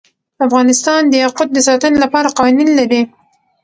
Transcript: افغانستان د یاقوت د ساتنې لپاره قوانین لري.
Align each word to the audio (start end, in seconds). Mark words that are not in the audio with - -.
افغانستان 0.45 1.01
د 1.07 1.13
یاقوت 1.23 1.49
د 1.53 1.59
ساتنې 1.67 1.97
لپاره 2.05 2.33
قوانین 2.37 2.69
لري. 2.79 3.01